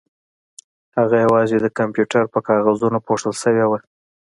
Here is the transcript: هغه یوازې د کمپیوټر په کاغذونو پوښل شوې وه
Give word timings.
هغه 0.97 1.15
یوازې 1.25 1.57
د 1.61 1.67
کمپیوټر 1.77 2.23
په 2.33 2.39
کاغذونو 2.47 2.97
پوښل 3.07 3.33
شوې 3.41 3.65
وه 3.67 3.79